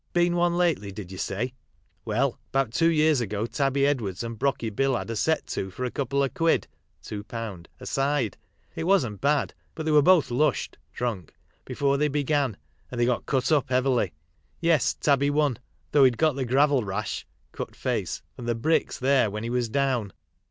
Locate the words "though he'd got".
15.91-16.33